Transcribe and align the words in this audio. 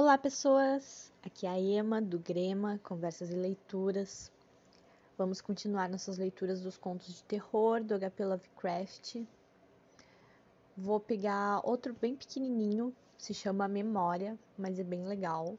Olá, 0.00 0.16
pessoas! 0.16 1.12
Aqui 1.24 1.44
é 1.44 1.50
a 1.50 1.60
Ema 1.60 2.00
do 2.00 2.20
Grema, 2.20 2.78
Conversas 2.84 3.30
e 3.30 3.34
Leituras. 3.34 4.30
Vamos 5.18 5.40
continuar 5.40 5.88
nossas 5.88 6.18
leituras 6.18 6.60
dos 6.60 6.76
contos 6.76 7.12
de 7.16 7.24
terror 7.24 7.82
do 7.82 7.98
HP 7.98 8.24
Lovecraft. 8.24 9.16
Vou 10.76 11.00
pegar 11.00 11.60
outro 11.64 11.96
bem 12.00 12.14
pequenininho, 12.14 12.94
se 13.18 13.34
chama 13.34 13.66
Memória, 13.66 14.38
mas 14.56 14.78
é 14.78 14.84
bem 14.84 15.04
legal. 15.04 15.58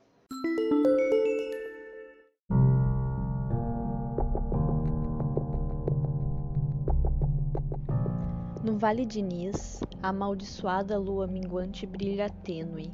No 8.63 8.77
Vale 8.77 9.05
de 9.05 9.21
Nis, 9.21 9.81
a 10.01 10.07
amaldiçoada 10.07 10.97
lua 10.97 11.27
minguante 11.27 11.85
brilha 11.85 12.29
tênue 12.29 12.89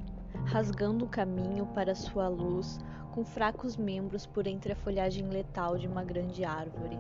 rasgando 0.46 1.06
o 1.06 1.10
caminho 1.10 1.66
para 1.68 1.96
sua 1.96 2.28
luz 2.28 2.80
com 3.12 3.26
fracos 3.26 3.76
membros 3.76 4.26
por 4.28 4.46
entre 4.46 4.74
a 4.74 4.76
folhagem 4.76 5.28
letal 5.28 5.78
de 5.78 5.88
uma 5.88 6.04
grande 6.04 6.46
árvore. 6.46 7.00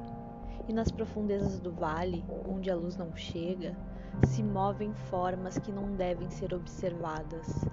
E 0.67 0.73
nas 0.73 0.91
profundezas 0.91 1.59
do 1.59 1.71
vale, 1.71 2.25
onde 2.49 2.71
a 2.71 2.75
luz 2.75 2.97
não 2.97 3.15
chega, 3.15 3.77
se 4.25 4.41
movem 4.41 4.93
formas 4.93 5.59
que 5.59 5.71
não 5.71 5.91
devem 5.93 6.29
ser 6.29 6.53
observadas. 6.53 7.65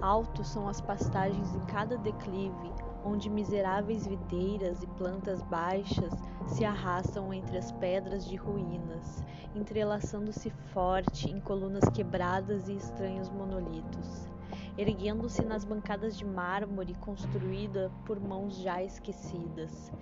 Altos 0.00 0.48
são 0.48 0.68
as 0.68 0.80
pastagens 0.80 1.54
em 1.54 1.60
cada 1.60 1.96
declive, 1.96 2.72
onde 3.04 3.28
miseráveis 3.28 4.06
videiras 4.06 4.82
e 4.82 4.86
plantas 4.86 5.42
baixas 5.42 6.12
se 6.46 6.64
arrastam 6.64 7.32
entre 7.34 7.58
as 7.58 7.72
pedras 7.72 8.24
de 8.26 8.36
ruínas, 8.36 9.24
entrelaçando-se 9.56 10.50
forte 10.72 11.30
em 11.30 11.40
colunas 11.40 11.88
quebradas 11.88 12.68
e 12.68 12.76
estranhos 12.76 13.28
monolitos 13.30 14.33
erguendo-se 14.76 15.44
nas 15.44 15.64
bancadas 15.64 16.16
de 16.16 16.24
mármore 16.24 16.94
construída 16.94 17.90
por 18.04 18.18
mãos 18.20 18.56
já 18.56 18.82
esquecidas, 18.82 19.92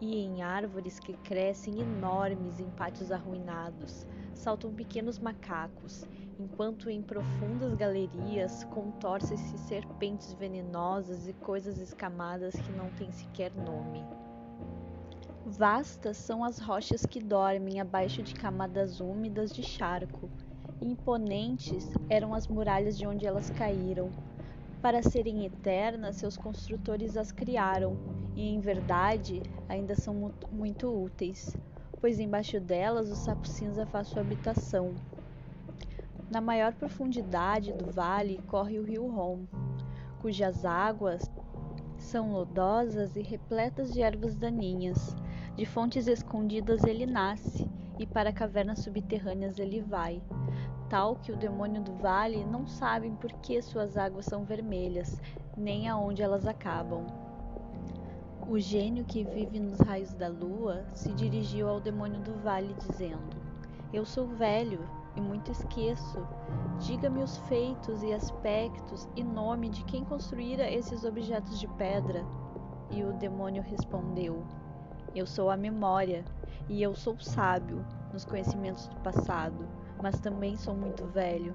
e 0.00 0.16
em 0.16 0.42
árvores 0.42 0.98
que 0.98 1.12
crescem 1.18 1.80
enormes 1.80 2.58
em 2.58 2.68
pátios 2.70 3.12
arruinados, 3.12 4.04
saltam 4.34 4.74
pequenos 4.74 5.18
macacos, 5.18 6.04
enquanto 6.40 6.90
em 6.90 7.00
profundas 7.00 7.74
galerias 7.74 8.64
contorcem-se 8.64 9.56
serpentes 9.58 10.32
venenosas 10.32 11.28
e 11.28 11.32
coisas 11.34 11.78
escamadas 11.78 12.54
que 12.54 12.72
não 12.72 12.90
têm 12.90 13.12
sequer 13.12 13.54
nome. 13.54 14.04
Vastas 15.46 16.16
são 16.16 16.42
as 16.42 16.58
rochas 16.58 17.06
que 17.06 17.20
dormem 17.20 17.80
abaixo 17.80 18.22
de 18.22 18.34
camadas 18.34 19.00
úmidas 19.00 19.52
de 19.52 19.62
charco, 19.62 20.28
Imponentes 20.82 21.88
eram 22.10 22.34
as 22.34 22.48
muralhas 22.48 22.98
de 22.98 23.06
onde 23.06 23.24
elas 23.24 23.48
caíram. 23.50 24.10
Para 24.82 25.00
serem 25.00 25.46
eternas, 25.46 26.16
seus 26.16 26.36
construtores 26.36 27.16
as 27.16 27.30
criaram, 27.30 27.96
e 28.34 28.48
em 28.48 28.58
verdade 28.58 29.42
ainda 29.68 29.94
são 29.94 30.32
muito 30.50 30.92
úteis, 30.92 31.56
pois 32.00 32.18
embaixo 32.18 32.58
delas 32.58 33.08
o 33.08 33.14
sapo 33.14 33.46
cinza 33.46 33.86
faz 33.86 34.08
sua 34.08 34.22
habitação. 34.22 34.96
Na 36.28 36.40
maior 36.40 36.72
profundidade 36.72 37.72
do 37.72 37.86
vale 37.92 38.42
corre 38.48 38.80
o 38.80 38.84
rio 38.84 39.06
Rom, 39.06 39.44
cujas 40.20 40.64
águas 40.64 41.30
são 41.96 42.32
lodosas 42.32 43.14
e 43.14 43.22
repletas 43.22 43.92
de 43.92 44.02
ervas 44.02 44.34
daninhas. 44.34 45.14
De 45.54 45.64
fontes 45.64 46.08
escondidas 46.08 46.82
ele 46.82 47.06
nasce, 47.06 47.70
e 48.02 48.06
para 48.06 48.32
cavernas 48.32 48.80
subterrâneas 48.80 49.58
ele 49.58 49.80
vai 49.80 50.20
tal 50.92 51.16
que 51.16 51.32
o 51.32 51.36
demônio 51.36 51.80
do 51.80 51.94
vale 51.94 52.44
não 52.44 52.66
sabe 52.66 53.08
por 53.12 53.32
que 53.40 53.62
suas 53.62 53.96
águas 53.96 54.26
são 54.26 54.44
vermelhas, 54.44 55.18
nem 55.56 55.88
aonde 55.88 56.20
elas 56.20 56.46
acabam. 56.46 57.06
O 58.46 58.58
gênio 58.58 59.02
que 59.02 59.24
vive 59.24 59.58
nos 59.58 59.80
raios 59.80 60.12
da 60.12 60.28
lua 60.28 60.84
se 60.92 61.10
dirigiu 61.14 61.66
ao 61.66 61.80
demônio 61.80 62.20
do 62.20 62.34
vale, 62.42 62.74
dizendo: 62.74 63.34
Eu 63.90 64.04
sou 64.04 64.26
velho 64.26 64.86
e 65.16 65.20
muito 65.22 65.50
esqueço. 65.50 66.18
Diga-me 66.78 67.22
os 67.22 67.38
feitos 67.48 68.02
e 68.02 68.12
aspectos 68.12 69.08
e 69.16 69.24
nome 69.24 69.70
de 69.70 69.82
quem 69.84 70.04
construíra 70.04 70.70
esses 70.70 71.04
objetos 71.04 71.58
de 71.58 71.68
pedra. 71.68 72.22
E 72.90 73.02
o 73.02 73.14
demônio 73.14 73.62
respondeu: 73.62 74.44
Eu 75.14 75.26
sou 75.26 75.48
a 75.48 75.56
memória, 75.56 76.22
e 76.68 76.82
eu 76.82 76.94
sou 76.94 77.18
sábio 77.20 77.84
nos 78.12 78.24
conhecimentos 78.24 78.88
do 78.88 78.96
passado 78.96 79.68
mas 80.02 80.18
também 80.18 80.56
sou 80.56 80.74
muito 80.74 81.06
velho. 81.06 81.54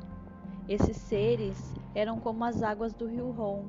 Esses 0.69 0.95
seres 0.95 1.75
eram 1.93 2.17
como 2.17 2.45
as 2.45 2.63
águas 2.63 2.93
do 2.93 3.05
rio 3.05 3.29
Ron, 3.29 3.65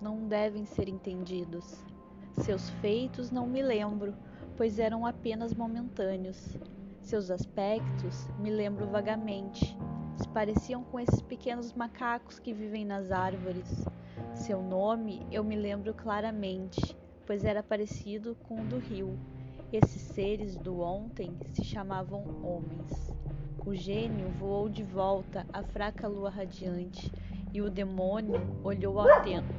não 0.00 0.26
devem 0.26 0.64
ser 0.64 0.88
entendidos. 0.88 1.84
Seus 2.38 2.70
feitos 2.80 3.30
não 3.30 3.46
me 3.46 3.62
lembro, 3.62 4.14
pois 4.56 4.78
eram 4.78 5.04
apenas 5.04 5.54
momentâneos. 5.54 6.56
Seus 7.02 7.30
aspectos 7.30 8.26
me 8.38 8.50
lembro 8.50 8.86
vagamente. 8.86 9.76
Se 10.16 10.28
pareciam 10.28 10.82
com 10.82 10.98
esses 10.98 11.20
pequenos 11.20 11.74
macacos 11.74 12.38
que 12.38 12.54
vivem 12.54 12.84
nas 12.84 13.12
árvores. 13.12 13.84
Seu 14.34 14.62
nome 14.62 15.26
eu 15.30 15.44
me 15.44 15.56
lembro 15.56 15.92
claramente, 15.92 16.96
pois 17.26 17.44
era 17.44 17.62
parecido 17.62 18.34
com 18.44 18.60
o 18.60 18.64
do 18.64 18.78
rio. 18.78 19.18
Esses 19.72 20.02
seres 20.02 20.58
do 20.58 20.80
ontem 20.80 21.34
se 21.54 21.64
chamavam 21.64 22.22
homens. 22.42 23.10
O 23.64 23.74
gênio 23.74 24.28
voou 24.38 24.68
de 24.68 24.82
volta 24.82 25.46
à 25.50 25.62
fraca 25.62 26.06
lua 26.06 26.28
radiante 26.28 27.10
e 27.54 27.62
o 27.62 27.70
demônio 27.70 28.42
olhou 28.62 29.00
atento 29.00 29.54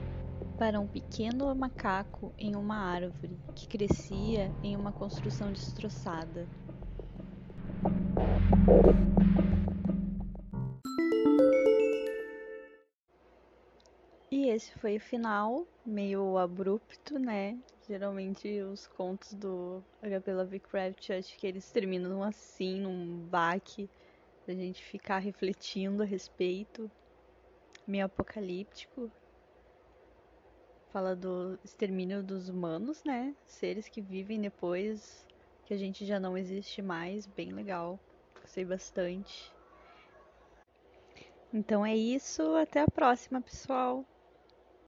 para 0.55 0.79
um 0.79 0.85
pequeno 0.85 1.53
macaco 1.55 2.31
em 2.37 2.55
uma 2.55 2.75
árvore 2.75 3.39
que 3.55 3.67
crescia 3.67 4.51
em 4.61 4.75
uma 4.75 4.91
construção 4.91 5.51
destroçada. 5.51 6.47
Esse 14.53 14.71
foi 14.79 14.97
o 14.97 15.01
final, 15.01 15.67
meio 15.85 16.37
abrupto, 16.37 17.17
né? 17.17 17.57
Geralmente 17.87 18.61
os 18.61 18.87
contos 18.87 19.33
do 19.33 19.83
HP 20.01 20.33
Lovecraft, 20.33 21.09
acho 21.11 21.37
que 21.37 21.47
eles 21.47 21.69
terminam 21.71 22.23
assim, 22.23 22.79
num 22.79 23.19
baque, 23.27 23.89
pra 24.45 24.53
gente 24.53 24.83
ficar 24.83 25.19
refletindo 25.19 26.03
a 26.03 26.05
respeito. 26.05 26.89
Meio 27.85 28.05
apocalíptico. 28.05 29.11
Fala 30.91 31.15
do 31.15 31.59
extermínio 31.63 32.23
dos 32.23 32.49
humanos, 32.49 33.03
né? 33.03 33.35
Seres 33.45 33.89
que 33.89 33.99
vivem 33.99 34.39
depois 34.39 35.25
que 35.65 35.73
a 35.73 35.77
gente 35.77 36.05
já 36.05 36.19
não 36.19 36.37
existe 36.37 36.81
mais. 36.81 37.25
Bem 37.25 37.51
legal. 37.51 37.99
Gostei 38.39 38.63
bastante. 38.63 39.51
Então 41.51 41.85
é 41.85 41.95
isso. 41.95 42.55
Até 42.55 42.81
a 42.81 42.87
próxima, 42.87 43.41
pessoal. 43.41 44.05